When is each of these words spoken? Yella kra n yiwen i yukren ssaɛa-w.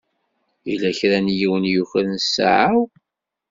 Yella 0.67 0.91
kra 0.99 1.19
n 1.25 1.35
yiwen 1.39 1.63
i 1.69 1.71
yukren 1.73 2.13
ssaɛa-w. 2.25 2.77